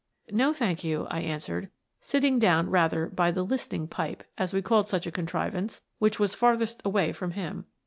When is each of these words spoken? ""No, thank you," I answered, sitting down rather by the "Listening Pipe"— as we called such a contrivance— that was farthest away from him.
""No, 0.31 0.51
thank 0.51 0.83
you," 0.83 1.05
I 1.11 1.19
answered, 1.21 1.69
sitting 1.99 2.39
down 2.39 2.71
rather 2.71 3.05
by 3.05 3.29
the 3.29 3.43
"Listening 3.43 3.87
Pipe"— 3.87 4.23
as 4.39 4.51
we 4.51 4.59
called 4.59 4.87
such 4.89 5.05
a 5.05 5.11
contrivance— 5.11 5.83
that 6.01 6.19
was 6.19 6.33
farthest 6.33 6.81
away 6.83 7.11
from 7.13 7.33
him. 7.33 7.67